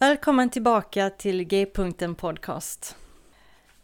Välkommen 0.00 0.50
tillbaka 0.50 1.10
till 1.10 1.44
G-punkten 1.44 2.14
Podcast. 2.14 2.96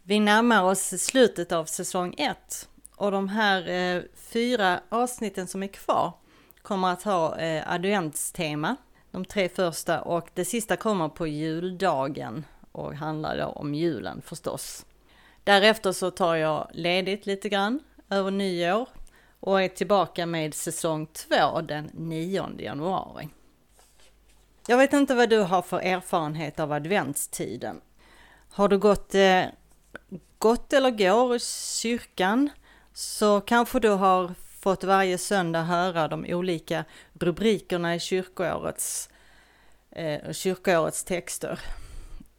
Vi 0.03 0.19
närmar 0.19 0.63
oss 0.63 1.01
slutet 1.03 1.51
av 1.51 1.65
säsong 1.65 2.15
1 2.17 2.69
och 2.95 3.11
de 3.11 3.29
här 3.29 3.69
eh, 3.69 4.01
fyra 4.15 4.79
avsnitten 4.89 5.47
som 5.47 5.63
är 5.63 5.67
kvar 5.67 6.13
kommer 6.61 6.87
att 6.87 7.03
ha 7.03 7.37
eh, 7.37 7.71
adventstema, 7.71 8.75
de 9.11 9.25
tre 9.25 9.49
första 9.49 10.01
och 10.01 10.29
det 10.33 10.45
sista 10.45 10.75
kommer 10.75 11.09
på 11.09 11.27
juldagen 11.27 12.45
och 12.71 12.93
handlar 12.93 13.37
då 13.37 13.45
om 13.45 13.73
julen 13.73 14.21
förstås. 14.21 14.85
Därefter 15.43 15.91
så 15.91 16.11
tar 16.11 16.35
jag 16.35 16.69
ledigt 16.73 17.25
lite 17.25 17.49
grann 17.49 17.79
över 18.09 18.31
nyår 18.31 18.89
och 19.39 19.61
är 19.61 19.67
tillbaka 19.67 20.25
med 20.25 20.53
säsong 20.53 21.07
2 21.07 21.61
den 21.61 21.89
9 21.93 22.49
januari. 22.59 23.29
Jag 24.67 24.77
vet 24.77 24.93
inte 24.93 25.15
vad 25.15 25.29
du 25.29 25.39
har 25.39 25.61
för 25.61 25.79
erfarenhet 25.79 26.59
av 26.59 26.71
adventstiden. 26.71 27.81
Har 28.49 28.67
du 28.67 28.77
gått, 28.77 29.15
eh, 29.15 29.43
gått 30.37 30.73
eller 30.73 30.91
går 30.91 31.35
i 31.35 31.39
kyrkan 31.81 32.49
så 32.93 33.41
kanske 33.41 33.79
du 33.79 33.89
har 33.89 34.33
fått 34.59 34.83
varje 34.83 35.17
söndag 35.17 35.61
höra 35.63 36.07
de 36.07 36.25
olika 36.29 36.85
rubrikerna 37.13 37.95
i 37.95 37.99
kyrkoårets, 37.99 39.09
eh, 39.91 40.31
kyrkoårets 40.31 41.03
texter. 41.03 41.59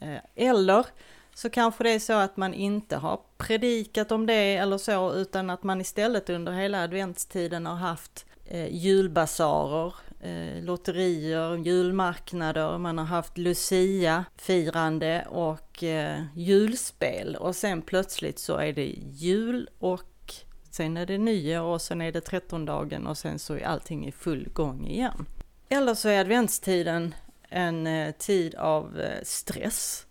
Eh, 0.00 0.18
eller 0.34 0.86
så 1.34 1.50
kanske 1.50 1.84
det 1.84 1.90
är 1.90 1.98
så 1.98 2.12
att 2.12 2.36
man 2.36 2.54
inte 2.54 2.96
har 2.96 3.20
predikat 3.38 4.12
om 4.12 4.26
det 4.26 4.56
eller 4.56 4.78
så, 4.78 5.12
utan 5.12 5.50
att 5.50 5.62
man 5.62 5.80
istället 5.80 6.30
under 6.30 6.52
hela 6.52 6.82
adventstiden 6.82 7.66
har 7.66 7.76
haft 7.76 8.26
eh, 8.44 8.74
julbasarer, 8.74 9.94
Eh, 10.20 10.64
lotterier, 10.64 11.56
julmarknader, 11.56 12.78
man 12.78 12.98
har 12.98 13.04
haft 13.04 13.38
Lucia-firande 13.38 15.26
och 15.28 15.82
eh, 15.82 16.22
julspel 16.34 17.36
och 17.36 17.56
sen 17.56 17.82
plötsligt 17.82 18.38
så 18.38 18.56
är 18.56 18.72
det 18.72 18.94
jul 19.12 19.68
och 19.78 20.34
sen 20.70 20.96
är 20.96 21.06
det 21.06 21.18
nyår 21.18 21.62
och 21.62 21.82
sen 21.82 22.00
är 22.00 22.12
det 22.12 22.20
trettondagen 22.20 23.06
och 23.06 23.18
sen 23.18 23.38
så 23.38 23.54
är 23.54 23.64
allting 23.66 24.06
i 24.06 24.12
full 24.12 24.48
gång 24.52 24.86
igen. 24.86 25.26
Eller 25.68 25.94
så 25.94 26.08
är 26.08 26.20
adventstiden 26.20 27.14
en 27.48 27.86
eh, 27.86 28.12
tid 28.12 28.54
av 28.54 29.00
eh, 29.00 29.22
stress 29.22 30.06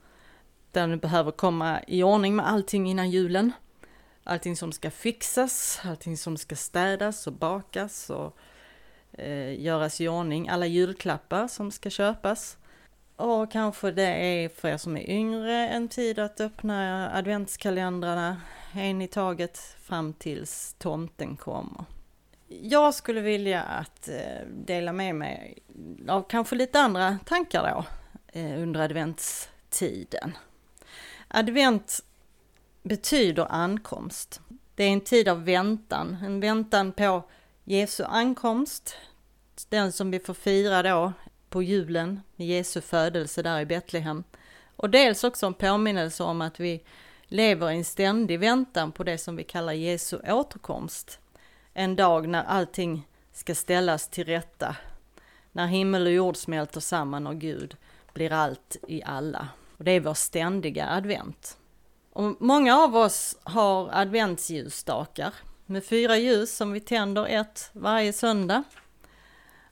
där 0.72 0.88
du 0.88 0.98
behöver 0.98 1.32
komma 1.32 1.80
i 1.88 2.04
ordning 2.04 2.36
med 2.36 2.48
allting 2.48 2.90
innan 2.90 3.10
julen. 3.10 3.52
Allting 4.24 4.56
som 4.56 4.72
ska 4.72 4.92
fixas, 4.92 5.80
allting 5.84 6.18
som 6.18 6.38
ska 6.38 6.56
städas 6.56 7.28
och 7.28 7.34
bakas 7.34 8.10
och 8.10 8.38
eh, 9.18 9.62
göras 9.62 10.02
i 10.02 10.08
ordning, 10.08 10.50
alla 10.50 10.66
julklappar 10.66 11.48
som 11.48 11.72
ska 11.72 11.90
köpas. 11.90 12.58
Och 13.16 13.52
kanske 13.52 13.92
det 13.92 14.04
är 14.04 14.50
för 14.50 14.68
er 14.68 14.78
som 14.78 14.98
är 14.98 15.10
yngre 15.10 15.70
en 15.70 15.88
tid 15.88 16.20
att 16.20 16.42
öppna 16.42 17.10
adventskalendrarna 17.12 18.42
en 18.74 19.02
i 19.02 19.08
taget 19.08 19.58
fram 19.58 20.14
tills 20.14 20.76
tomten 20.78 21.38
kommer. 21.38 21.86
Jag 22.48 22.94
skulle 22.94 23.22
vilja 23.22 23.62
att 23.62 24.08
eh, 24.08 24.48
dela 24.48 24.94
med 24.94 25.16
mig 25.16 25.58
av 26.08 26.26
kanske 26.30 26.56
lite 26.56 26.80
andra 26.80 27.18
tankar 27.26 27.64
då 27.64 27.86
eh, 28.40 28.62
under 28.62 28.80
adventstiden. 28.80 30.38
Advent 31.28 32.00
betyder 32.84 33.48
ankomst. 33.50 34.42
Det 34.76 34.84
är 34.84 34.94
en 34.94 35.02
tid 35.02 35.28
av 35.28 35.46
väntan, 35.46 36.18
en 36.26 36.40
väntan 36.40 36.92
på 36.92 37.24
Jesu 37.68 38.04
ankomst, 38.04 38.98
den 39.70 39.92
som 39.92 40.12
vi 40.12 40.20
får 40.20 40.34
fira 40.34 40.84
då 40.84 41.14
på 41.50 41.64
julen, 41.64 42.22
Jesu 42.36 42.82
födelse 42.82 43.42
där 43.42 43.60
i 43.60 43.66
Betlehem. 43.66 44.24
Och 44.76 44.90
dels 44.90 45.24
också 45.24 45.46
en 45.46 45.54
påminnelse 45.54 46.24
om 46.24 46.42
att 46.42 46.60
vi 46.60 46.84
lever 47.24 47.72
i 47.72 47.76
en 47.78 47.86
ständig 47.86 48.40
väntan 48.40 48.92
på 48.92 49.04
det 49.04 49.18
som 49.18 49.36
vi 49.36 49.44
kallar 49.44 49.74
Jesu 49.74 50.20
återkomst. 50.28 51.20
En 51.74 51.96
dag 51.96 52.28
när 52.28 52.44
allting 52.44 53.08
ska 53.34 53.56
ställas 53.56 54.10
till 54.10 54.26
rätta, 54.26 54.76
när 55.52 55.68
himmel 55.68 56.06
och 56.06 56.14
jord 56.14 56.38
smälter 56.38 56.80
samman 56.80 57.28
och 57.28 57.40
Gud 57.40 57.76
blir 58.14 58.32
allt 58.32 58.78
i 58.88 59.04
alla. 59.04 59.48
Och 59.78 59.84
det 59.84 59.92
är 59.92 60.00
vår 60.00 60.14
ständiga 60.14 60.90
advent. 60.90 61.58
Och 62.14 62.36
många 62.40 62.78
av 62.78 62.96
oss 62.96 63.38
har 63.44 63.90
adventsljusstakar 63.92 65.34
med 65.66 65.86
fyra 65.86 66.18
ljus 66.18 66.56
som 66.56 66.72
vi 66.72 66.80
tänder 66.80 67.26
ett 67.26 67.70
varje 67.74 68.14
söndag. 68.14 68.64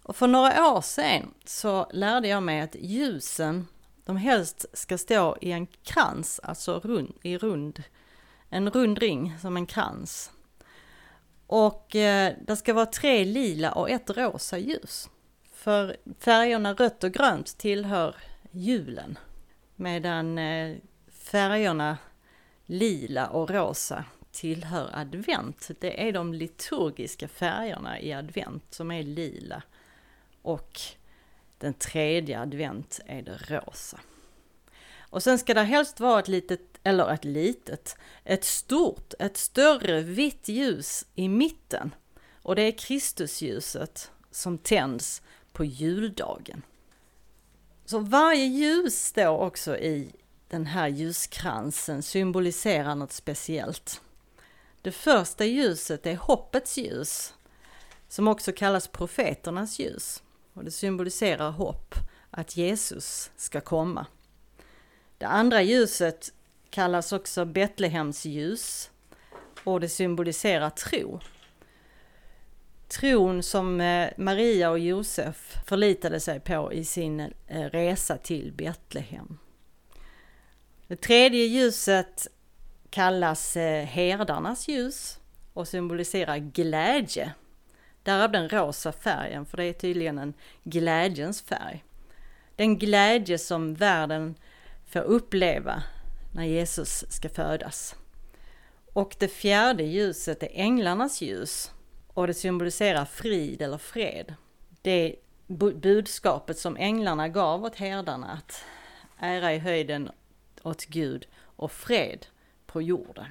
Och 0.03 0.15
för 0.15 0.27
några 0.27 0.73
år 0.73 0.81
sedan 0.81 1.33
så 1.45 1.87
lärde 1.91 2.27
jag 2.27 2.43
mig 2.43 2.61
att 2.61 2.75
ljusen, 2.75 3.67
de 4.05 4.17
helst 4.17 4.65
ska 4.73 4.97
stå 4.97 5.37
i 5.41 5.51
en 5.51 5.67
krans, 5.67 6.39
alltså 6.43 6.79
rund, 6.79 7.13
i 7.21 7.37
rund, 7.37 7.83
en 8.49 8.69
rund 8.69 8.97
ring 8.97 9.33
som 9.41 9.57
en 9.57 9.65
krans. 9.65 10.31
Och 11.47 11.95
eh, 11.95 12.33
det 12.47 12.55
ska 12.55 12.73
vara 12.73 12.85
tre 12.85 13.25
lila 13.25 13.71
och 13.71 13.89
ett 13.89 14.09
rosa 14.09 14.57
ljus. 14.57 15.09
För 15.53 15.97
färgerna 16.19 16.73
rött 16.73 17.03
och 17.03 17.11
grönt 17.11 17.57
tillhör 17.57 18.15
julen. 18.51 19.17
Medan 19.75 20.37
eh, 20.37 20.75
färgerna 21.11 21.97
lila 22.65 23.27
och 23.27 23.49
rosa 23.49 24.05
tillhör 24.33 24.89
advent. 24.93 25.71
Det 25.79 26.07
är 26.07 26.11
de 26.11 26.33
liturgiska 26.33 27.27
färgerna 27.27 27.99
i 27.99 28.13
advent 28.13 28.63
som 28.69 28.91
är 28.91 29.03
lila. 29.03 29.63
Och 30.41 30.79
den 31.57 31.73
tredje 31.73 32.39
advent 32.39 32.99
är 33.05 33.21
det 33.21 33.37
rosa. 33.37 33.99
Och 34.99 35.23
sen 35.23 35.39
ska 35.39 35.53
det 35.53 35.63
helst 35.63 35.99
vara 35.99 36.19
ett 36.19 36.27
litet, 36.27 36.61
eller 36.83 37.13
ett 37.13 37.25
litet, 37.25 37.97
ett 38.23 38.43
stort, 38.43 39.13
ett 39.19 39.37
större 39.37 40.01
vitt 40.01 40.47
ljus 40.47 41.05
i 41.15 41.29
mitten. 41.29 41.95
Och 42.41 42.55
det 42.55 42.61
är 42.61 42.77
Kristusljuset 42.77 44.11
som 44.31 44.57
tänds 44.57 45.21
på 45.51 45.65
juldagen. 45.65 46.61
Så 47.85 47.99
varje 47.99 48.45
ljus 48.45 49.05
står 49.05 49.37
också 49.37 49.77
i 49.77 50.11
den 50.47 50.65
här 50.65 50.87
ljuskransen 50.87 52.03
symboliserar 52.03 52.95
något 52.95 53.11
speciellt. 53.11 54.01
Det 54.83 54.91
första 54.91 55.45
ljuset 55.45 56.05
är 56.05 56.15
hoppets 56.15 56.77
ljus, 56.77 57.33
som 58.07 58.27
också 58.27 58.51
kallas 58.51 58.87
profeternas 58.87 59.79
ljus. 59.79 60.23
Och 60.53 60.63
det 60.63 60.71
symboliserar 60.71 61.51
hopp, 61.51 61.95
att 62.31 62.57
Jesus 62.57 63.31
ska 63.35 63.61
komma. 63.61 64.05
Det 65.17 65.25
andra 65.25 65.61
ljuset 65.61 66.33
kallas 66.69 67.13
också 67.13 67.45
Betlehems 67.45 68.25
ljus 68.25 68.91
och 69.63 69.79
det 69.79 69.89
symboliserar 69.89 70.69
tro. 70.69 71.19
Tron 72.87 73.43
som 73.43 73.81
eh, 73.81 74.09
Maria 74.17 74.69
och 74.69 74.79
Josef 74.79 75.57
förlitade 75.65 76.19
sig 76.19 76.39
på 76.39 76.73
i 76.73 76.85
sin 76.85 77.19
eh, 77.19 77.69
resa 77.69 78.17
till 78.17 78.53
Betlehem. 78.53 79.37
Det 80.87 80.95
tredje 80.95 81.45
ljuset 81.45 82.27
kallas 82.93 83.57
eh, 83.57 83.85
herdarnas 83.85 84.67
ljus 84.67 85.19
och 85.53 85.67
symboliserar 85.67 86.37
glädje. 86.37 87.33
Därav 88.03 88.31
den 88.31 88.49
rosa 88.49 88.91
färgen, 88.91 89.45
för 89.45 89.57
det 89.57 89.63
är 89.63 89.73
tydligen 89.73 90.17
en 90.17 90.33
glädjens 90.63 91.41
färg. 91.41 91.83
Den 92.55 92.77
glädje 92.77 93.37
som 93.37 93.73
världen 93.73 94.35
får 94.85 94.99
uppleva 94.99 95.83
när 96.33 96.43
Jesus 96.43 97.05
ska 97.09 97.29
födas. 97.29 97.95
Och 98.93 99.15
det 99.19 99.27
fjärde 99.27 99.83
ljuset 99.83 100.43
är 100.43 100.49
änglarnas 100.53 101.21
ljus 101.21 101.71
och 102.07 102.27
det 102.27 102.33
symboliserar 102.33 103.05
frid 103.05 103.61
eller 103.61 103.77
fred. 103.77 104.35
Det 104.81 105.15
budskapet 105.75 106.57
som 106.57 106.77
änglarna 106.77 107.27
gav 107.27 107.63
åt 107.63 107.75
herdarna 107.75 108.31
att 108.31 108.65
ära 109.19 109.53
i 109.53 109.59
höjden 109.59 110.11
åt 110.63 110.85
Gud 110.85 111.27
och 111.55 111.71
fred 111.71 112.25
på 112.73 112.81
jorden. 112.81 113.27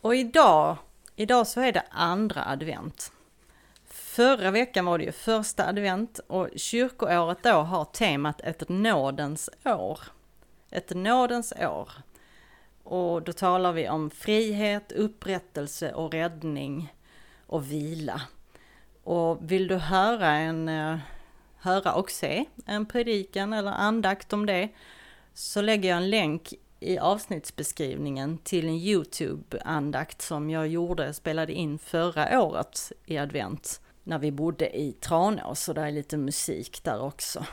Och 0.00 0.14
idag, 0.14 0.76
idag 1.16 1.46
så 1.46 1.60
är 1.60 1.72
det 1.72 1.82
andra 1.90 2.44
advent. 2.44 3.12
Förra 3.86 4.50
veckan 4.50 4.84
var 4.84 4.98
det 4.98 5.04
ju 5.04 5.12
första 5.12 5.66
advent 5.66 6.20
och 6.26 6.48
kyrkoåret 6.56 7.42
då 7.42 7.50
har 7.50 7.84
temat 7.84 8.40
ett 8.40 8.68
nådens 8.68 9.50
år. 9.64 10.00
Ett 10.70 10.90
nådens 10.90 11.52
år. 11.52 11.90
Och 12.82 13.22
då 13.22 13.32
talar 13.32 13.72
vi 13.72 13.88
om 13.88 14.10
frihet, 14.10 14.92
upprättelse 14.92 15.92
och 15.92 16.12
räddning 16.12 16.94
och 17.46 17.72
vila. 17.72 18.22
Och 19.04 19.50
vill 19.50 19.68
du 19.68 19.76
höra 19.76 20.28
en, 20.28 20.68
eh, 20.68 20.98
höra 21.56 21.94
och 21.94 22.10
se 22.10 22.44
en 22.66 22.86
predikan 22.86 23.52
eller 23.52 23.70
andakt 23.70 24.32
om 24.32 24.46
det 24.46 24.68
så 25.34 25.60
lägger 25.62 25.88
jag 25.88 25.96
en 25.96 26.10
länk 26.10 26.54
i 26.84 26.98
avsnittsbeskrivningen 26.98 28.38
till 28.38 28.68
en 28.68 28.74
Youtube-andakt 28.74 30.22
som 30.22 30.50
jag 30.50 30.68
gjorde, 30.68 31.12
spelade 31.12 31.52
in 31.52 31.78
förra 31.78 32.42
året 32.42 32.92
i 33.06 33.18
advent 33.18 33.80
när 34.04 34.18
vi 34.18 34.32
bodde 34.32 34.78
i 34.78 34.92
Tranås 34.92 35.68
och 35.68 35.74
det 35.74 35.80
är 35.80 35.90
lite 35.90 36.16
musik 36.16 36.84
där 36.84 37.02
också. 37.02 37.46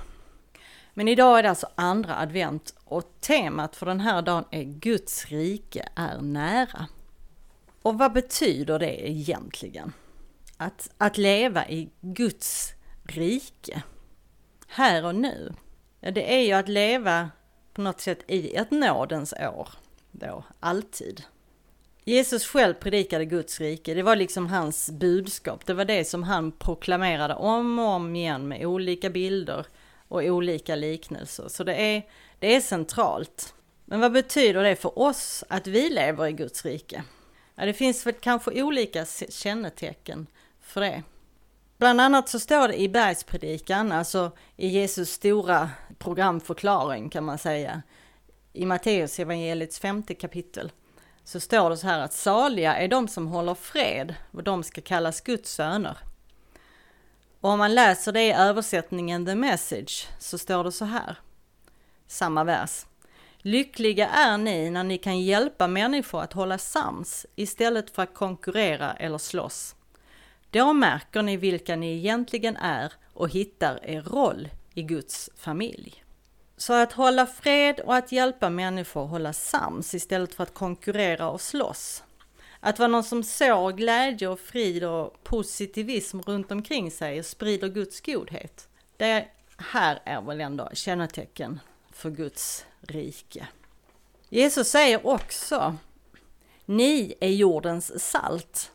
Men 0.94 1.08
idag 1.08 1.40
är 1.40 1.44
det 1.44 1.50
alltså 1.50 1.68
andra 1.76 2.18
advent 2.18 2.76
och 2.84 3.04
temat 3.20 3.76
för 3.76 3.86
den 3.86 4.00
här 4.00 4.22
dagen 4.22 4.46
är 4.52 4.64
Guds 4.64 5.26
rike 5.26 5.90
är 5.96 6.22
nära. 6.22 6.88
Och 7.82 7.98
vad 7.98 8.14
betyder 8.14 8.80
det 8.80 9.10
egentligen? 9.10 9.94
Att, 10.58 10.90
att 10.98 11.18
leva 11.18 11.70
i 11.70 11.90
Guds 12.02 12.74
rike, 13.04 13.84
här 14.68 15.06
och 15.06 15.16
nu. 15.16 15.54
Ja, 16.00 16.12
det 16.12 16.34
är 16.36 16.42
ju 16.42 16.54
att 16.54 16.70
leva 16.70 17.30
på 17.74 17.82
något 17.82 18.02
sätt 18.02 18.20
i 18.28 18.56
ett 18.56 18.72
nådens 18.72 19.34
år, 19.34 19.70
då, 20.12 20.44
alltid. 20.60 21.24
Jesus 22.04 22.46
själv 22.46 22.74
predikade 22.74 23.26
Guds 23.26 23.60
rike, 23.60 23.94
det 23.94 24.04
var 24.04 24.16
liksom 24.16 24.48
hans 24.48 24.92
budskap, 24.92 25.66
det 25.66 25.74
var 25.74 25.86
det 25.86 26.06
som 26.06 26.24
han 26.24 26.52
proklamerade 26.52 27.34
om 27.36 27.80
och 27.80 27.86
om 27.86 28.16
igen 28.16 28.48
med 28.48 28.66
olika 28.66 29.10
bilder 29.10 29.66
och 30.08 30.22
olika 30.22 30.76
liknelser. 30.76 31.48
Så 31.48 31.64
det 31.64 31.76
är, 31.76 32.04
det 32.40 32.56
är 32.56 32.62
centralt. 32.62 33.54
Men 33.86 34.00
vad 34.00 34.12
betyder 34.12 34.64
det 34.64 34.76
för 34.76 35.00
oss 35.00 35.44
att 35.48 35.68
vi 35.68 35.90
lever 35.90 36.28
i 36.28 36.32
Guds 36.32 36.66
rike? 36.66 37.04
Ja, 37.56 37.66
det 37.66 37.74
finns 37.74 38.06
väl 38.06 38.14
kanske 38.14 38.64
olika 38.64 39.06
kännetecken 39.30 40.28
för 40.62 40.82
det. 40.82 41.04
Bland 41.82 42.02
annat 42.02 42.30
så 42.30 42.40
står 42.40 42.68
det 42.68 42.82
i 42.82 42.90
bergspredikan, 42.90 43.92
alltså 43.92 44.32
i 44.58 44.68
Jesus 44.68 45.10
stora 45.10 45.70
programförklaring 46.00 47.10
kan 47.10 47.24
man 47.24 47.38
säga, 47.38 47.82
i 48.54 48.66
Matteus 48.66 49.20
evangeliets 49.20 49.80
femte 49.80 50.14
kapitel, 50.14 50.72
så 51.24 51.40
står 51.40 51.70
det 51.70 51.78
så 51.78 51.88
här 51.88 52.00
att 52.00 52.14
saliga 52.14 52.76
är 52.76 52.88
de 52.88 53.08
som 53.08 53.28
håller 53.28 53.54
fred 53.54 54.16
och 54.32 54.44
de 54.44 54.64
ska 54.64 54.82
kallas 54.82 55.22
Guds 55.22 55.52
söner. 55.52 55.98
Och 57.40 57.50
om 57.50 57.60
man 57.60 57.76
läser 57.76 58.12
det 58.12 58.24
i 58.24 58.34
översättningen 58.34 59.26
The 59.26 59.36
Message 59.36 60.08
så 60.20 60.38
står 60.38 60.64
det 60.64 60.72
så 60.72 60.86
här, 60.86 61.16
samma 62.08 62.44
vers. 62.44 62.86
Lyckliga 63.38 64.10
är 64.10 64.38
ni 64.38 64.70
när 64.70 64.84
ni 64.84 64.98
kan 64.98 65.20
hjälpa 65.20 65.68
människor 65.68 66.22
att 66.22 66.34
hålla 66.34 66.58
sams 66.58 67.26
istället 67.36 67.96
för 67.96 68.04
att 68.04 68.14
konkurrera 68.14 68.94
eller 68.94 69.18
slåss. 69.18 69.76
Då 70.52 70.74
märker 70.74 71.22
ni 71.22 71.38
vilka 71.38 71.76
ni 71.76 71.98
egentligen 71.98 72.58
är 72.58 72.94
och 73.14 73.30
hittar 73.30 73.86
er 73.86 74.02
roll 74.02 74.50
i 74.74 74.84
Guds 74.84 75.30
familj. 75.36 76.04
Så 76.58 76.74
att 76.74 76.94
hålla 76.94 77.26
fred 77.26 77.80
och 77.80 77.96
att 77.96 78.12
hjälpa 78.12 78.50
människor 78.50 79.06
hålla 79.06 79.34
sams 79.34 79.94
istället 79.94 80.34
för 80.34 80.44
att 80.44 80.54
konkurrera 80.54 81.30
och 81.30 81.42
slåss. 81.42 82.04
Att 82.60 82.80
vara 82.80 82.88
någon 82.88 83.04
som 83.04 83.24
sår 83.24 83.72
glädje 83.72 84.28
och 84.28 84.40
frid 84.40 84.84
och 84.84 85.24
positivism 85.24 86.20
runt 86.20 86.52
omkring 86.52 86.92
sig 86.92 87.20
och 87.20 87.26
sprider 87.26 87.70
Guds 87.70 88.02
godhet. 88.02 88.68
Det 88.98 89.28
här 89.58 90.02
är 90.06 90.22
väl 90.22 90.42
ändå 90.42 90.70
kännetecken 90.74 91.60
för 91.92 92.10
Guds 92.10 92.66
rike. 92.82 93.48
Jesus 94.30 94.68
säger 94.68 95.08
också, 95.08 95.76
ni 96.66 97.14
är 97.20 97.30
jordens 97.30 98.10
salt. 98.12 98.72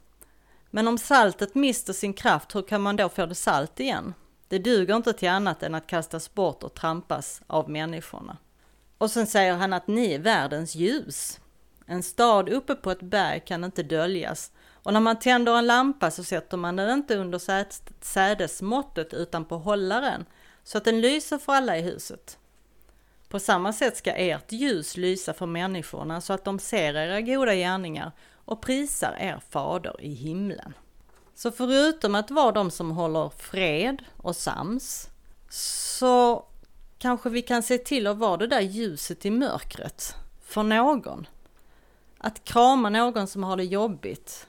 Men 0.70 0.88
om 0.88 0.98
saltet 0.98 1.54
mister 1.54 1.92
sin 1.92 2.12
kraft, 2.12 2.54
hur 2.54 2.62
kan 2.62 2.82
man 2.82 2.96
då 2.96 3.08
få 3.08 3.26
det 3.26 3.34
salt 3.34 3.80
igen? 3.80 4.14
Det 4.48 4.58
duger 4.58 4.96
inte 4.96 5.12
till 5.12 5.28
annat 5.28 5.62
än 5.62 5.74
att 5.74 5.86
kastas 5.86 6.34
bort 6.34 6.62
och 6.62 6.74
trampas 6.74 7.42
av 7.46 7.70
människorna. 7.70 8.36
Och 8.98 9.10
sen 9.10 9.26
säger 9.26 9.54
han 9.54 9.72
att 9.72 9.86
ni 9.86 10.12
är 10.12 10.18
världens 10.18 10.74
ljus. 10.74 11.40
En 11.86 12.02
stad 12.02 12.48
uppe 12.48 12.74
på 12.74 12.90
ett 12.90 13.02
berg 13.02 13.40
kan 13.46 13.64
inte 13.64 13.82
döljas 13.82 14.52
och 14.86 14.92
när 14.92 15.00
man 15.00 15.18
tänder 15.18 15.58
en 15.58 15.66
lampa 15.66 16.10
så 16.10 16.24
sätter 16.24 16.56
man 16.56 16.76
den 16.76 16.90
inte 16.90 17.16
under 17.16 17.40
sädesmåttet 18.04 19.14
utan 19.14 19.44
på 19.44 19.58
hållaren 19.58 20.24
så 20.64 20.78
att 20.78 20.84
den 20.84 21.00
lyser 21.00 21.38
för 21.38 21.52
alla 21.52 21.78
i 21.78 21.82
huset. 21.82 22.38
På 23.28 23.38
samma 23.38 23.72
sätt 23.72 23.96
ska 23.96 24.12
ert 24.12 24.52
ljus 24.52 24.96
lysa 24.96 25.34
för 25.34 25.46
människorna 25.46 26.20
så 26.20 26.32
att 26.32 26.44
de 26.44 26.58
ser 26.58 26.94
era 26.94 27.20
goda 27.20 27.54
gärningar 27.54 28.12
och 28.46 28.60
prisar 28.60 29.16
er 29.20 29.40
fader 29.50 29.96
i 30.00 30.14
himlen. 30.14 30.74
Så 31.34 31.50
förutom 31.50 32.14
att 32.14 32.30
vara 32.30 32.52
de 32.52 32.70
som 32.70 32.90
håller 32.90 33.28
fred 33.28 34.04
och 34.16 34.36
sams 34.36 35.08
så 35.48 36.44
kanske 36.98 37.30
vi 37.30 37.42
kan 37.42 37.62
se 37.62 37.78
till 37.78 38.06
att 38.06 38.16
vara 38.16 38.36
det 38.36 38.46
där 38.46 38.60
ljuset 38.60 39.26
i 39.26 39.30
mörkret 39.30 40.14
för 40.44 40.62
någon. 40.62 41.26
Att 42.18 42.44
krama 42.44 42.90
någon 42.90 43.26
som 43.26 43.44
har 43.44 43.56
det 43.56 43.64
jobbigt. 43.64 44.46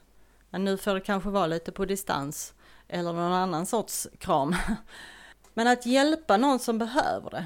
Men 0.49 0.63
nu 0.63 0.77
får 0.77 0.93
det 0.93 1.01
kanske 1.01 1.29
vara 1.29 1.47
lite 1.47 1.71
på 1.71 1.85
distans 1.85 2.53
eller 2.87 3.13
någon 3.13 3.33
annan 3.33 3.65
sorts 3.65 4.07
kram. 4.19 4.55
Men 5.53 5.67
att 5.67 5.85
hjälpa 5.85 6.37
någon 6.37 6.59
som 6.59 6.77
behöver 6.77 7.29
det. 7.29 7.45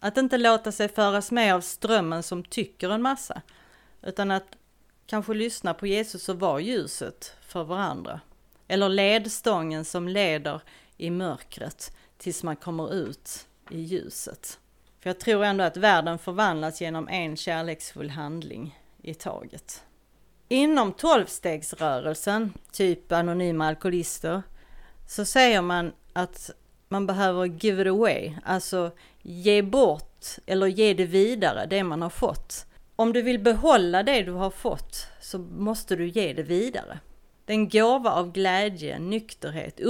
Att 0.00 0.16
inte 0.16 0.38
låta 0.38 0.72
sig 0.72 0.88
föras 0.88 1.30
med 1.30 1.54
av 1.54 1.60
strömmen 1.60 2.22
som 2.22 2.44
tycker 2.44 2.90
en 2.90 3.02
massa. 3.02 3.42
Utan 4.02 4.30
att 4.30 4.56
kanske 5.06 5.34
lyssna 5.34 5.74
på 5.74 5.86
Jesus 5.86 6.28
och 6.28 6.40
vara 6.40 6.60
ljuset 6.60 7.32
för 7.40 7.64
varandra. 7.64 8.20
Eller 8.68 8.88
ledstången 8.88 9.84
som 9.84 10.08
leder 10.08 10.60
i 10.96 11.10
mörkret 11.10 11.96
tills 12.18 12.42
man 12.42 12.56
kommer 12.56 12.94
ut 12.94 13.46
i 13.70 13.80
ljuset. 13.80 14.58
För 15.00 15.10
jag 15.10 15.20
tror 15.20 15.44
ändå 15.44 15.64
att 15.64 15.76
världen 15.76 16.18
förvandlas 16.18 16.80
genom 16.80 17.08
en 17.08 17.36
kärleksfull 17.36 18.10
handling 18.10 18.78
i 19.02 19.14
taget. 19.14 19.82
Inom 20.48 20.92
tolvstegsrörelsen, 20.92 22.52
typ 22.72 23.12
anonyma 23.12 23.66
alkoholister, 23.66 24.42
så 25.08 25.24
säger 25.24 25.62
man 25.62 25.92
att 26.12 26.50
man 26.88 27.06
behöver 27.06 27.44
give 27.44 27.82
it 27.82 27.88
away, 27.88 28.32
alltså 28.44 28.90
ge 29.22 29.62
bort 29.62 30.26
eller 30.46 30.66
ge 30.66 30.94
det 30.94 31.04
vidare, 31.04 31.66
det 31.66 31.84
man 31.84 32.02
har 32.02 32.10
fått. 32.10 32.66
Om 32.96 33.12
du 33.12 33.22
vill 33.22 33.38
behålla 33.38 34.02
det 34.02 34.22
du 34.22 34.32
har 34.32 34.50
fått 34.50 35.06
så 35.20 35.38
måste 35.38 35.96
du 35.96 36.08
ge 36.08 36.32
det 36.32 36.42
vidare. 36.42 36.98
Den 37.44 37.68
gåva 37.68 38.10
av 38.10 38.32
glädje, 38.32 38.98
nykterhet, 38.98 39.80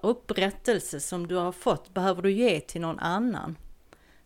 upprättelse 0.00 1.00
som 1.00 1.26
du 1.26 1.36
har 1.36 1.52
fått 1.52 1.94
behöver 1.94 2.22
du 2.22 2.32
ge 2.32 2.60
till 2.60 2.80
någon 2.80 2.98
annan. 2.98 3.56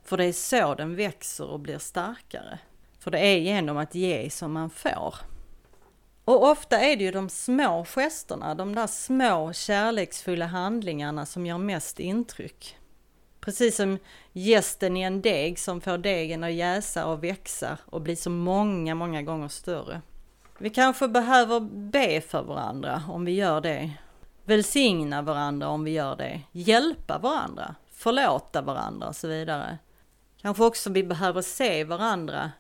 För 0.05 0.17
det 0.17 0.25
är 0.25 0.32
så 0.32 0.75
den 0.75 0.97
växer 0.97 1.47
och 1.47 1.61
blir 1.61 1.79
starkare. 1.79 2.59
För 2.99 3.11
det 3.11 3.19
är 3.19 3.37
genom 3.37 3.76
att 3.76 3.94
ge 3.94 4.31
som 4.31 4.53
man 4.53 4.71
får. 4.71 5.15
Och 6.25 6.50
ofta 6.50 6.81
är 6.81 6.97
det 6.97 7.05
ju 7.05 7.11
de 7.11 7.29
små 7.29 7.85
gesterna, 7.85 8.55
de 8.55 8.75
där 8.75 8.87
små 8.87 9.53
kärleksfulla 9.53 10.47
handlingarna 10.47 11.26
som 11.26 11.47
gör 11.47 11.59
mest 11.59 12.00
intryck. 12.00 12.76
Precis 13.45 13.77
som 13.77 13.99
gästen 14.33 14.97
i 14.97 15.03
en 15.03 15.23
deg 15.23 15.59
som 15.59 15.81
får 15.81 15.99
degen 15.99 16.45
att 16.45 16.53
jäsa 16.53 17.07
och 17.07 17.25
växa 17.25 17.79
och 17.87 18.01
bli 18.01 18.17
så 18.17 18.31
många, 18.31 18.95
många 18.95 19.23
gånger 19.23 19.49
större. 19.49 20.01
Vi 20.59 20.71
kanske 20.71 21.09
behöver 21.09 21.61
be 21.91 22.21
för 22.21 22.43
varandra 22.43 23.03
om 23.09 23.25
vi 23.25 23.33
gör 23.33 23.61
det. 23.61 23.91
Välsigna 24.45 25.23
varandra 25.23 25.69
om 25.69 25.85
vi 25.85 25.91
gör 25.91 26.17
det. 26.17 26.41
Hjälpa 26.53 27.19
varandra. 27.19 27.75
Förlåta 27.91 28.63
varandra 28.63 29.09
och 29.09 29.17
så 29.17 29.29
vidare. 29.29 29.79
Kanske 30.41 30.65
också 30.65 30.91
vi 30.91 31.05
behöver 31.05 31.43
se 31.43 31.85
varandra 31.85 32.51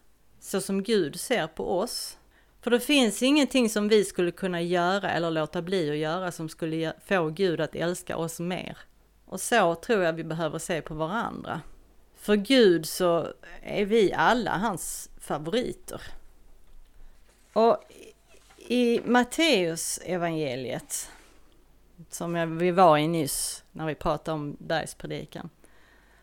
så 0.40 0.60
som 0.60 0.82
Gud 0.82 1.20
ser 1.20 1.46
på 1.46 1.78
oss. 1.78 2.18
För 2.60 2.70
det 2.70 2.80
finns 2.80 3.22
ingenting 3.22 3.68
som 3.70 3.88
vi 3.88 4.04
skulle 4.04 4.30
kunna 4.30 4.62
göra 4.62 5.10
eller 5.10 5.30
låta 5.30 5.62
bli 5.62 5.90
att 5.90 5.96
göra 5.96 6.32
som 6.32 6.48
skulle 6.48 6.92
få 7.06 7.28
Gud 7.28 7.60
att 7.60 7.74
älska 7.74 8.16
oss 8.16 8.40
mer. 8.40 8.78
Och 9.24 9.40
så 9.40 9.74
tror 9.74 10.02
jag 10.02 10.12
vi 10.12 10.24
behöver 10.24 10.58
se 10.58 10.82
på 10.82 10.94
varandra. 10.94 11.60
För 12.14 12.36
Gud 12.36 12.86
så 12.86 13.32
är 13.62 13.84
vi 13.84 14.12
alla 14.12 14.50
hans 14.50 15.10
favoriter. 15.18 16.02
Och 17.52 17.78
i 18.68 19.00
Matteus 19.04 20.00
evangeliet 20.04 21.10
som 22.10 22.58
vi 22.58 22.70
var 22.70 22.98
i 22.98 23.08
nyss 23.08 23.64
när 23.72 23.86
vi 23.86 23.94
pratade 23.94 24.34
om 24.34 24.56
bergspredikan, 24.60 25.50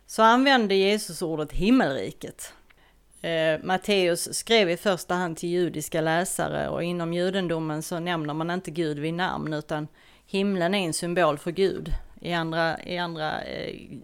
så 0.07 0.21
använde 0.23 0.75
Jesus 0.75 1.21
ordet 1.21 1.51
himmelriket. 1.51 2.53
Eh, 3.21 3.59
Matteus 3.63 4.33
skrev 4.33 4.69
i 4.69 4.77
första 4.77 5.15
hand 5.15 5.37
till 5.37 5.49
judiska 5.49 6.01
läsare 6.01 6.69
och 6.69 6.83
inom 6.83 7.13
judendomen 7.13 7.83
så 7.83 7.99
nämner 7.99 8.33
man 8.33 8.51
inte 8.51 8.71
Gud 8.71 8.99
vid 8.99 9.13
namn 9.13 9.53
utan 9.53 9.87
himlen 10.25 10.75
är 10.75 10.85
en 10.85 10.93
symbol 10.93 11.37
för 11.37 11.51
Gud. 11.51 11.93
I 12.21 12.33
andra, 12.33 12.83
i 12.83 12.97
andra 12.97 13.41
eh, 13.43 13.97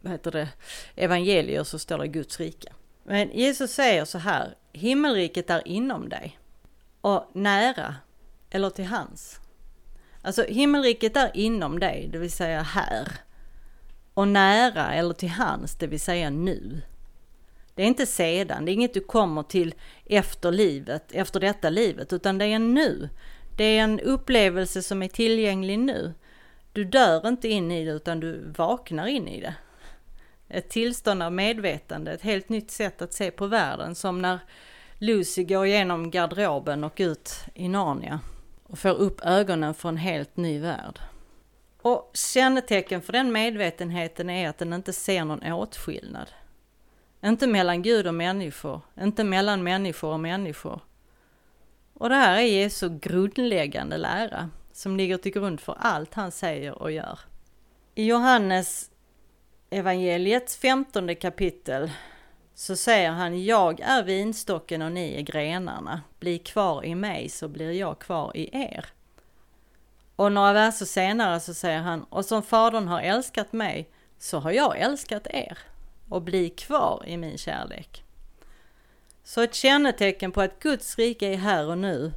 vad 0.00 0.12
heter 0.12 0.30
det, 0.30 0.48
evangelier 0.96 1.64
så 1.64 1.78
står 1.78 1.98
det 1.98 2.08
Guds 2.08 2.40
rike. 2.40 2.72
Men 3.04 3.30
Jesus 3.30 3.72
säger 3.72 4.04
så 4.04 4.18
här, 4.18 4.54
himmelriket 4.72 5.50
är 5.50 5.68
inom 5.68 6.08
dig 6.08 6.38
och 7.00 7.30
nära 7.32 7.94
eller 8.50 8.70
till 8.70 8.86
hans. 8.86 9.40
Alltså 10.22 10.44
himmelriket 10.44 11.16
är 11.16 11.30
inom 11.34 11.80
dig, 11.80 12.08
det 12.12 12.18
vill 12.18 12.32
säga 12.32 12.62
här. 12.62 13.08
Och 14.14 14.28
nära 14.28 14.92
eller 14.94 15.14
till 15.14 15.30
hans, 15.30 15.74
det 15.74 15.86
vill 15.86 16.00
säga 16.00 16.30
nu. 16.30 16.82
Det 17.74 17.82
är 17.82 17.86
inte 17.86 18.06
sedan, 18.06 18.64
det 18.64 18.70
är 18.70 18.74
inget 18.74 18.94
du 18.94 19.00
kommer 19.00 19.42
till 19.42 19.74
efter 20.06 20.52
livet, 20.52 21.12
efter 21.12 21.40
detta 21.40 21.70
livet, 21.70 22.12
utan 22.12 22.38
det 22.38 22.44
är 22.44 22.58
nu. 22.58 23.08
Det 23.56 23.64
är 23.64 23.82
en 23.82 24.00
upplevelse 24.00 24.82
som 24.82 25.02
är 25.02 25.08
tillgänglig 25.08 25.78
nu. 25.78 26.14
Du 26.74 26.84
dör 26.84 27.28
inte 27.28 27.48
in 27.48 27.70
i 27.70 27.84
det 27.84 27.90
utan 27.90 28.20
du 28.20 28.52
vaknar 28.56 29.06
in 29.06 29.28
i 29.28 29.40
det. 29.40 29.54
Ett 30.48 30.68
tillstånd 30.68 31.22
av 31.22 31.32
medvetande, 31.32 32.12
ett 32.12 32.22
helt 32.22 32.48
nytt 32.48 32.70
sätt 32.70 33.02
att 33.02 33.12
se 33.12 33.30
på 33.30 33.46
världen 33.46 33.94
som 33.94 34.22
när 34.22 34.38
Lucy 34.98 35.44
går 35.44 35.66
igenom 35.66 36.10
garderoben 36.10 36.84
och 36.84 36.94
ut 36.96 37.44
i 37.54 37.68
Narnia 37.68 38.20
och 38.62 38.78
får 38.78 38.94
upp 38.94 39.20
ögonen 39.24 39.74
för 39.74 39.88
en 39.88 39.96
helt 39.96 40.36
ny 40.36 40.60
värld. 40.60 40.98
Och 41.82 42.10
kännetecken 42.14 43.02
för 43.02 43.12
den 43.12 43.32
medvetenheten 43.32 44.30
är 44.30 44.48
att 44.48 44.58
den 44.58 44.72
inte 44.72 44.92
ser 44.92 45.24
någon 45.24 45.52
åtskillnad. 45.52 46.28
Inte 47.24 47.46
mellan 47.46 47.82
Gud 47.82 48.06
och 48.06 48.14
människor, 48.14 48.80
inte 49.00 49.24
mellan 49.24 49.62
människor 49.62 50.12
och 50.12 50.20
människor. 50.20 50.80
Och 51.94 52.08
det 52.08 52.14
här 52.14 52.36
är 52.36 52.46
Jesu 52.46 52.98
grundläggande 52.98 53.96
lära 53.96 54.50
som 54.74 54.96
ligger 54.96 55.16
till 55.16 55.32
grund 55.32 55.60
för 55.60 55.76
allt 55.78 56.14
han 56.14 56.30
säger 56.30 56.82
och 56.82 56.92
gör. 56.92 57.18
I 57.94 58.04
Johannes 58.04 58.90
evangeliets 59.70 60.56
femtonde 60.56 61.14
kapitel 61.14 61.90
så 62.54 62.76
säger 62.76 63.10
han 63.10 63.44
Jag 63.44 63.80
är 63.80 64.02
vinstocken 64.02 64.82
och 64.82 64.92
ni 64.92 65.14
är 65.14 65.20
grenarna. 65.20 66.02
Bli 66.18 66.38
kvar 66.38 66.84
i 66.84 66.94
mig 66.94 67.28
så 67.28 67.48
blir 67.48 67.70
jag 67.72 67.98
kvar 67.98 68.36
i 68.36 68.50
er. 68.52 68.86
Och 70.16 70.32
några 70.32 70.52
verser 70.52 70.86
senare 70.86 71.40
så 71.40 71.54
säger 71.54 71.80
han 71.80 72.04
Och 72.04 72.24
som 72.24 72.42
Fadern 72.42 72.88
har 72.88 73.00
älskat 73.00 73.52
mig 73.52 73.90
så 74.18 74.38
har 74.38 74.50
jag 74.50 74.78
älskat 74.78 75.26
er 75.26 75.58
och 76.08 76.22
bli 76.22 76.48
kvar 76.48 77.02
i 77.06 77.16
min 77.16 77.38
kärlek. 77.38 78.04
Så 79.24 79.40
ett 79.40 79.54
kännetecken 79.54 80.32
på 80.32 80.40
att 80.40 80.58
Guds 80.58 80.98
rike 80.98 81.26
är 81.26 81.36
här 81.36 81.66
och 81.66 81.78
nu 81.78 82.12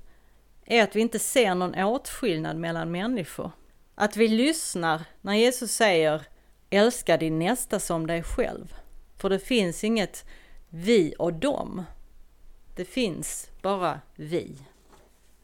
är 0.68 0.84
att 0.84 0.96
vi 0.96 1.02
inte 1.02 1.20
ser 1.20 1.56
någon 1.56 1.76
åtskillnad 1.76 2.58
mellan 2.58 2.92
människor. 2.92 3.52
Att 3.96 4.18
vi 4.18 4.28
lyssnar 4.28 5.02
när 5.22 5.34
Jesus 5.34 5.72
säger 5.72 6.22
älska 6.70 7.18
din 7.18 7.40
nästa 7.40 7.80
som 7.80 8.08
dig 8.08 8.24
själv. 8.24 8.74
För 9.18 9.30
det 9.30 9.40
finns 9.40 9.84
inget 9.84 10.26
vi 10.70 11.14
och 11.20 11.34
dem. 11.34 11.84
Det 12.76 12.86
finns 12.86 13.50
bara 13.62 14.02
vi. 14.16 14.58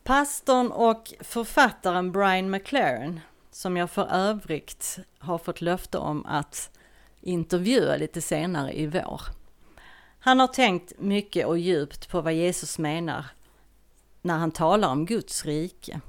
Pastorn 0.04 0.72
och 0.72 1.14
författaren 1.20 2.12
Brian 2.12 2.50
McLaren, 2.50 3.20
som 3.52 3.78
jag 3.78 3.92
för 3.92 4.08
övrigt 4.12 5.00
har 5.20 5.38
fått 5.38 5.62
löfte 5.62 5.98
om 5.98 6.26
att 6.26 6.70
intervjua 7.22 7.98
lite 7.98 8.22
senare 8.22 8.80
i 8.80 8.88
vår. 8.88 9.22
Han 10.20 10.40
har 10.40 10.48
tänkt 10.48 10.94
mycket 11.00 11.46
och 11.46 11.58
djupt 11.58 12.10
på 12.10 12.22
vad 12.22 12.34
Jesus 12.34 12.80
menar 12.80 13.26
när 14.24 14.38
han 14.38 14.52
talar 14.52 14.90
om 14.90 15.06
Guds 15.06 15.46
rike. 15.46 16.00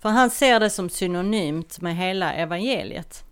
För 0.00 0.08
han 0.08 0.30
ser 0.30 0.60
det 0.60 0.70
som 0.70 0.90
synonymt 0.90 1.80
med 1.80 1.96
hela 1.96 2.32
evangeliet. 2.32 3.24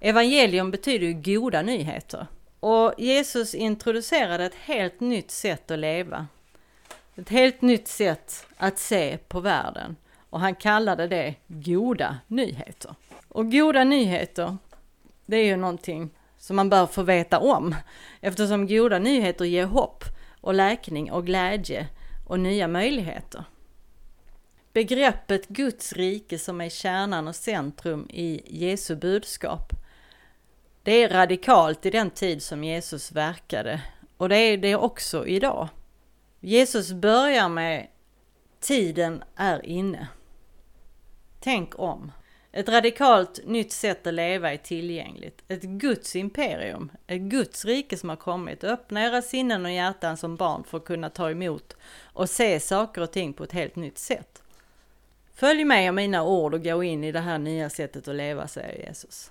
Evangelium 0.00 0.70
betyder 0.70 1.06
ju 1.06 1.12
goda 1.12 1.62
nyheter. 1.62 2.26
Och 2.60 2.94
Jesus 2.98 3.54
introducerade 3.54 4.44
ett 4.44 4.54
helt 4.54 5.00
nytt 5.00 5.30
sätt 5.30 5.70
att 5.70 5.78
leva. 5.78 6.26
Ett 7.16 7.28
helt 7.28 7.62
nytt 7.62 7.88
sätt 7.88 8.46
att 8.56 8.78
se 8.78 9.18
på 9.28 9.40
världen. 9.40 9.96
Och 10.30 10.40
han 10.40 10.54
kallade 10.54 11.06
det 11.06 11.34
goda 11.46 12.18
nyheter. 12.26 12.94
Och 13.28 13.52
goda 13.52 13.84
nyheter, 13.84 14.56
det 15.26 15.36
är 15.36 15.44
ju 15.44 15.56
någonting 15.56 16.10
som 16.38 16.56
man 16.56 16.70
bör 16.70 16.86
få 16.86 17.02
veta 17.02 17.38
om. 17.38 17.74
Eftersom 18.20 18.66
goda 18.66 18.98
nyheter 18.98 19.44
ger 19.44 19.66
hopp 19.66 20.04
och 20.40 20.54
läkning 20.54 21.12
och 21.12 21.26
glädje 21.26 21.88
och 22.28 22.40
nya 22.40 22.68
möjligheter. 22.68 23.44
Begreppet 24.72 25.48
Guds 25.48 25.92
rike 25.92 26.38
som 26.38 26.60
är 26.60 26.68
kärnan 26.68 27.28
och 27.28 27.36
centrum 27.36 28.06
i 28.10 28.42
Jesu 28.46 28.96
budskap 28.96 29.72
det 30.88 31.02
är 31.02 31.08
radikalt 31.08 31.86
i 31.86 31.90
den 31.90 32.10
tid 32.10 32.42
som 32.42 32.64
Jesus 32.64 33.12
verkade 33.12 33.82
och 34.16 34.28
det 34.28 34.36
är 34.36 34.56
det 34.56 34.76
också 34.76 35.26
idag. 35.26 35.68
Jesus 36.40 36.92
börjar 36.92 37.48
med 37.48 37.86
Tiden 38.60 39.24
är 39.36 39.66
inne. 39.66 40.08
Tänk 41.40 41.78
om. 41.78 42.12
Ett 42.58 42.68
radikalt 42.68 43.40
nytt 43.46 43.72
sätt 43.72 44.06
att 44.06 44.14
leva 44.14 44.52
är 44.52 44.56
tillgängligt. 44.56 45.42
Ett 45.48 45.62
Guds 45.62 46.16
imperium, 46.16 46.92
ett 47.06 47.20
Guds 47.20 47.64
rike 47.64 47.96
som 47.96 48.08
har 48.08 48.16
kommit. 48.16 48.64
Öppna 48.64 49.04
era 49.04 49.22
sinnen 49.22 49.64
och 49.64 49.72
hjärtan 49.72 50.16
som 50.16 50.36
barn 50.36 50.64
för 50.64 50.78
att 50.78 50.84
kunna 50.84 51.10
ta 51.10 51.30
emot 51.30 51.76
och 52.02 52.30
se 52.30 52.60
saker 52.60 53.02
och 53.02 53.12
ting 53.12 53.32
på 53.32 53.44
ett 53.44 53.52
helt 53.52 53.76
nytt 53.76 53.98
sätt. 53.98 54.42
Följ 55.34 55.64
med 55.64 55.88
av 55.88 55.94
mina 55.94 56.24
ord 56.24 56.54
och 56.54 56.64
gå 56.64 56.82
in 56.82 57.04
i 57.04 57.12
det 57.12 57.20
här 57.20 57.38
nya 57.38 57.70
sättet 57.70 58.08
att 58.08 58.14
leva, 58.14 58.48
säger 58.48 58.86
Jesus. 58.88 59.30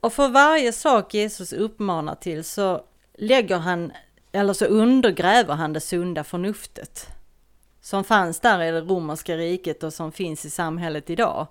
Och 0.00 0.12
för 0.12 0.28
varje 0.28 0.72
sak 0.72 1.14
Jesus 1.14 1.52
uppmanar 1.52 2.14
till 2.14 2.44
så 2.44 2.84
lägger 3.14 3.56
han, 3.56 3.92
eller 4.32 4.52
så 4.52 4.64
undergräver 4.64 5.54
han 5.54 5.72
det 5.72 5.80
sunda 5.80 6.24
förnuftet. 6.24 7.06
Som 7.80 8.04
fanns 8.04 8.40
där 8.40 8.62
i 8.62 8.70
det 8.70 8.80
romerska 8.80 9.36
riket 9.36 9.82
och 9.82 9.92
som 9.92 10.12
finns 10.12 10.44
i 10.44 10.50
samhället 10.50 11.10
idag. 11.10 11.46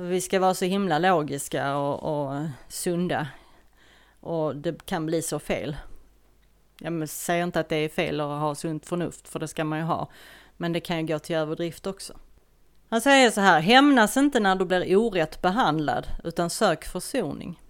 Vi 0.00 0.20
ska 0.20 0.40
vara 0.40 0.54
så 0.54 0.64
himla 0.64 0.98
logiska 0.98 1.76
och, 1.76 2.02
och 2.02 2.46
sunda. 2.68 3.28
Och 4.20 4.56
det 4.56 4.86
kan 4.86 5.06
bli 5.06 5.22
så 5.22 5.38
fel. 5.38 5.76
Jag 6.78 7.08
säger 7.08 7.44
inte 7.44 7.60
att 7.60 7.68
det 7.68 7.76
är 7.76 7.88
fel 7.88 8.20
att 8.20 8.40
ha 8.40 8.54
sunt 8.54 8.86
förnuft, 8.86 9.28
för 9.28 9.38
det 9.38 9.48
ska 9.48 9.64
man 9.64 9.78
ju 9.78 9.84
ha. 9.84 10.10
Men 10.56 10.72
det 10.72 10.80
kan 10.80 10.98
ju 10.98 11.06
gå 11.06 11.18
till 11.18 11.36
överdrift 11.36 11.86
också. 11.86 12.12
Han 12.88 13.00
säger 13.00 13.30
så 13.30 13.40
här, 13.40 13.60
hämnas 13.60 14.16
inte 14.16 14.40
när 14.40 14.56
du 14.56 14.64
blir 14.64 14.96
orätt 14.96 15.42
behandlad, 15.42 16.06
utan 16.24 16.50
sök 16.50 16.84
försoning. 16.84 17.60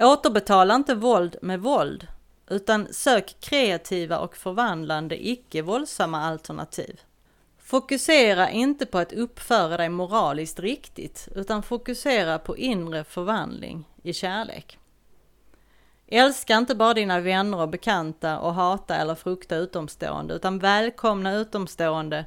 Återbetala 0.00 0.74
inte 0.74 0.94
våld 0.94 1.36
med 1.42 1.60
våld, 1.60 2.06
utan 2.48 2.88
sök 2.90 3.36
kreativa 3.40 4.18
och 4.18 4.36
förvandlande 4.36 5.28
icke 5.28 5.62
våldsamma 5.62 6.20
alternativ. 6.20 7.00
Fokusera 7.64 8.50
inte 8.50 8.86
på 8.86 8.98
att 8.98 9.12
uppföra 9.12 9.76
dig 9.76 9.88
moraliskt 9.88 10.60
riktigt, 10.60 11.28
utan 11.34 11.62
fokusera 11.62 12.38
på 12.38 12.56
inre 12.56 13.04
förvandling 13.04 13.88
i 14.02 14.12
kärlek. 14.12 14.78
Älska 16.06 16.56
inte 16.56 16.74
bara 16.74 16.94
dina 16.94 17.20
vänner 17.20 17.60
och 17.60 17.68
bekanta 17.68 18.38
och 18.38 18.54
hata 18.54 18.96
eller 18.96 19.14
frukta 19.14 19.56
utomstående, 19.56 20.34
utan 20.34 20.58
välkomna 20.58 21.34
utomstående 21.34 22.26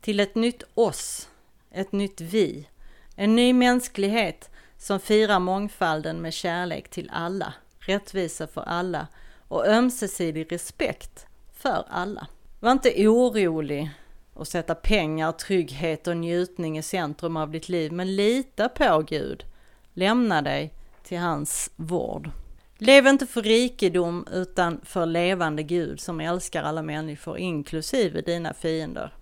till 0.00 0.20
ett 0.20 0.34
nytt 0.34 0.62
oss, 0.74 1.28
ett 1.70 1.92
nytt 1.92 2.20
vi, 2.20 2.68
en 3.16 3.36
ny 3.36 3.52
mänsklighet 3.52 4.50
som 4.78 5.00
firar 5.00 5.38
mångfalden 5.38 6.22
med 6.22 6.34
kärlek 6.34 6.88
till 6.88 7.10
alla, 7.12 7.54
rättvisa 7.78 8.46
för 8.46 8.62
alla 8.62 9.06
och 9.48 9.66
ömsesidig 9.66 10.52
respekt 10.52 11.26
för 11.52 11.84
alla. 11.88 12.26
Var 12.60 12.72
inte 12.72 13.08
orolig 13.08 13.90
och 14.36 14.48
sätta 14.48 14.74
pengar, 14.74 15.32
trygghet 15.32 16.06
och 16.06 16.16
njutning 16.16 16.78
i 16.78 16.82
centrum 16.82 17.36
av 17.36 17.50
ditt 17.50 17.68
liv, 17.68 17.92
men 17.92 18.16
lita 18.16 18.68
på 18.68 19.04
Gud. 19.08 19.44
Lämna 19.92 20.42
dig 20.42 20.74
till 21.02 21.18
hans 21.18 21.70
vård. 21.76 22.30
Lev 22.78 23.06
inte 23.06 23.26
för 23.26 23.42
rikedom 23.42 24.26
utan 24.32 24.80
för 24.84 25.06
levande 25.06 25.62
Gud 25.62 26.00
som 26.00 26.20
älskar 26.20 26.62
alla 26.62 26.82
människor, 26.82 27.38
inklusive 27.38 28.20
dina 28.20 28.54
fiender. 28.54 29.14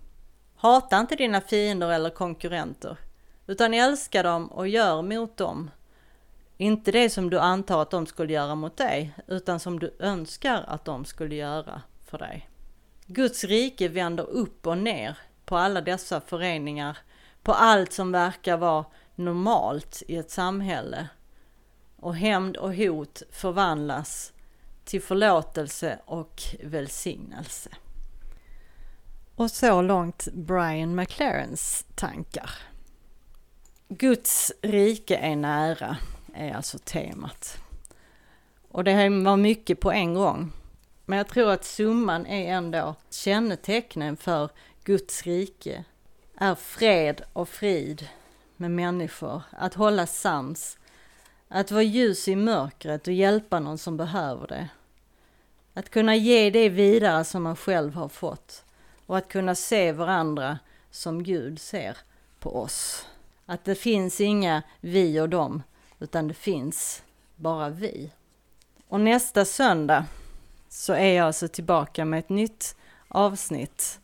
Hata 0.55 0.99
inte 0.99 1.15
dina 1.15 1.41
fiender 1.41 1.89
eller 1.89 2.09
konkurrenter, 2.09 2.97
utan 3.47 3.73
älska 3.73 4.23
dem 4.23 4.47
och 4.47 4.67
gör 4.67 5.01
mot 5.01 5.37
dem. 5.37 5.71
Inte 6.57 6.91
det 6.91 7.09
som 7.09 7.29
du 7.29 7.39
antar 7.39 7.81
att 7.81 7.91
de 7.91 8.05
skulle 8.05 8.33
göra 8.33 8.55
mot 8.55 8.77
dig, 8.77 9.13
utan 9.27 9.59
som 9.59 9.79
du 9.79 9.95
önskar 9.99 10.63
att 10.67 10.85
de 10.85 11.05
skulle 11.05 11.35
göra 11.35 11.81
för 12.05 12.17
dig. 12.17 12.49
Guds 13.07 13.43
rike 13.43 13.87
vänder 13.87 14.23
upp 14.23 14.67
och 14.67 14.77
ner 14.77 15.17
på 15.45 15.57
alla 15.57 15.81
dessa 15.81 16.21
föreningar, 16.21 16.97
på 17.43 17.53
allt 17.53 17.93
som 17.93 18.11
verkar 18.11 18.57
vara 18.57 18.85
normalt 19.15 20.03
i 20.07 20.15
ett 20.15 20.31
samhälle. 20.31 21.07
Och 21.95 22.15
hämnd 22.15 22.57
och 22.57 22.75
hot 22.75 23.21
förvandlas 23.31 24.33
till 24.85 25.01
förlåtelse 25.01 25.99
och 26.05 26.41
välsignelse. 26.63 27.69
Och 29.35 29.51
så 29.51 29.81
långt 29.81 30.27
Brian 30.33 30.95
McLarens 30.95 31.85
tankar. 31.95 32.49
Guds 33.87 34.51
rike 34.61 35.15
är 35.15 35.35
nära, 35.35 35.97
är 36.33 36.53
alltså 36.53 36.77
temat. 36.77 37.57
Och 38.69 38.83
det 38.83 39.09
var 39.09 39.37
mycket 39.37 39.79
på 39.79 39.91
en 39.91 40.13
gång. 40.13 40.51
Men 41.05 41.17
jag 41.17 41.27
tror 41.27 41.51
att 41.51 41.65
summan 41.65 42.25
är 42.25 42.53
ändå 42.53 42.95
kännetecknen 43.09 44.17
för 44.17 44.49
Guds 44.83 45.23
rike 45.23 45.83
är 46.37 46.55
fred 46.55 47.21
och 47.33 47.49
frid 47.49 48.07
med 48.57 48.71
människor, 48.71 49.41
att 49.49 49.73
hålla 49.73 50.07
sams, 50.07 50.77
att 51.47 51.71
vara 51.71 51.83
ljus 51.83 52.27
i 52.27 52.35
mörkret 52.35 53.07
och 53.07 53.13
hjälpa 53.13 53.59
någon 53.59 53.77
som 53.77 53.97
behöver 53.97 54.47
det. 54.47 54.69
Att 55.73 55.89
kunna 55.89 56.15
ge 56.15 56.49
det 56.49 56.69
vidare 56.69 57.23
som 57.23 57.43
man 57.43 57.55
själv 57.55 57.93
har 57.93 58.09
fått 58.09 58.63
och 59.05 59.17
att 59.17 59.27
kunna 59.27 59.55
se 59.55 59.91
varandra 59.91 60.59
som 60.91 61.23
Gud 61.23 61.61
ser 61.61 61.97
på 62.39 62.55
oss. 62.61 63.07
Att 63.45 63.65
det 63.65 63.75
finns 63.75 64.21
inga 64.21 64.63
vi 64.81 65.19
och 65.19 65.29
dem, 65.29 65.63
utan 65.99 66.27
det 66.27 66.33
finns 66.33 67.03
bara 67.35 67.69
vi. 67.69 68.11
Och 68.87 68.99
nästa 68.99 69.45
söndag 69.45 70.05
så 70.69 70.93
är 70.93 71.13
jag 71.13 71.25
alltså 71.25 71.47
tillbaka 71.47 72.05
med 72.05 72.19
ett 72.19 72.29
nytt 72.29 72.75
avsnitt. 73.07 73.99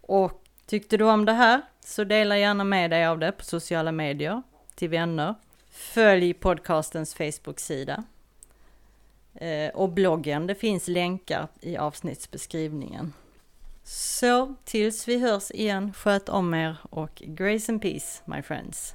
Och 0.00 0.42
tyckte 0.66 0.96
du 0.96 1.04
om 1.04 1.24
det 1.24 1.32
här 1.32 1.62
så 1.80 2.04
dela 2.04 2.38
gärna 2.38 2.64
med 2.64 2.90
dig 2.90 3.06
av 3.06 3.18
det 3.18 3.32
på 3.32 3.44
sociala 3.44 3.92
medier 3.92 4.42
till 4.74 4.88
vänner. 4.88 5.34
Följ 5.70 6.34
podcastens 6.34 7.14
Facebook-sida 7.14 8.04
eh, 9.34 9.68
och 9.74 9.88
bloggen. 9.88 10.46
Det 10.46 10.54
finns 10.54 10.88
länkar 10.88 11.48
i 11.60 11.76
avsnittsbeskrivningen. 11.76 13.12
Så 13.84 14.54
tills 14.64 15.08
vi 15.08 15.18
hörs 15.18 15.50
igen, 15.50 15.92
sköt 15.92 16.28
om 16.28 16.54
er 16.54 16.76
och 16.90 17.22
grace 17.26 17.72
and 17.72 17.82
peace 17.82 18.22
my 18.24 18.42
friends. 18.42 18.94